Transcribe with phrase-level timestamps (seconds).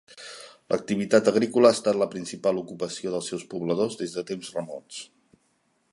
[0.73, 5.05] L'activitat agrícola ha estat la principal ocupació dels seus pobladors des de temps remots.